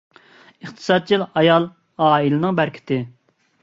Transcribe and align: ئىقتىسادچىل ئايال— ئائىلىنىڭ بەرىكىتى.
ئىقتىسادچىل 0.63 1.27
ئايال— 1.27 1.69
ئائىلىنىڭ 2.09 2.63
بەرىكىتى. 2.63 3.05